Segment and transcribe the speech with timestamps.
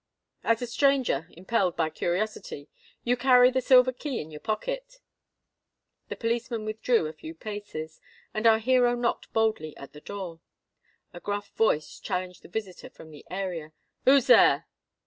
[0.43, 2.69] "As a stranger, impelled by curiosity.
[3.03, 4.95] You carry the silver key in your pocket."
[6.09, 8.01] The policeman withdrew a few paces;
[8.33, 10.39] and our hero knocked boldly at the door.
[11.13, 13.73] A gruff voice challenged the visitor from the area.
[14.05, 14.65] "Who's here?"